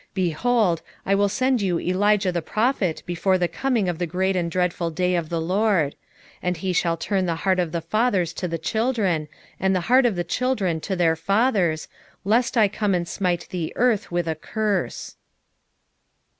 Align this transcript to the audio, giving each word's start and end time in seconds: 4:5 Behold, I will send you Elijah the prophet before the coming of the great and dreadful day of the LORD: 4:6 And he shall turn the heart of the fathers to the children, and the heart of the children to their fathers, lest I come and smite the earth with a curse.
4:5 0.01 0.07
Behold, 0.15 0.81
I 1.05 1.13
will 1.13 1.29
send 1.29 1.61
you 1.61 1.77
Elijah 1.79 2.31
the 2.31 2.41
prophet 2.41 3.03
before 3.05 3.37
the 3.37 3.47
coming 3.47 3.87
of 3.87 3.99
the 3.99 4.07
great 4.07 4.35
and 4.35 4.49
dreadful 4.49 4.89
day 4.89 5.13
of 5.13 5.29
the 5.29 5.39
LORD: 5.39 5.91
4:6 5.93 5.97
And 6.41 6.57
he 6.57 6.73
shall 6.73 6.97
turn 6.97 7.27
the 7.27 7.35
heart 7.45 7.59
of 7.59 7.71
the 7.71 7.81
fathers 7.81 8.33
to 8.33 8.47
the 8.47 8.57
children, 8.57 9.27
and 9.59 9.75
the 9.75 9.81
heart 9.81 10.07
of 10.07 10.15
the 10.15 10.23
children 10.23 10.79
to 10.79 10.95
their 10.95 11.15
fathers, 11.15 11.87
lest 12.25 12.57
I 12.57 12.67
come 12.67 12.95
and 12.95 13.07
smite 13.07 13.47
the 13.51 13.71
earth 13.75 14.11
with 14.11 14.27
a 14.27 14.33
curse. 14.33 15.17